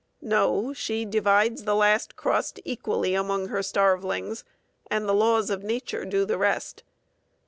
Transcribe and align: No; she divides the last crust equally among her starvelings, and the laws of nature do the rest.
No; 0.23 0.73
she 0.73 1.05
divides 1.05 1.63
the 1.65 1.75
last 1.75 2.15
crust 2.15 2.59
equally 2.65 3.13
among 3.13 3.49
her 3.49 3.61
starvelings, 3.61 4.43
and 4.89 5.07
the 5.07 5.13
laws 5.13 5.51
of 5.51 5.61
nature 5.61 6.05
do 6.05 6.25
the 6.25 6.39
rest. 6.39 6.81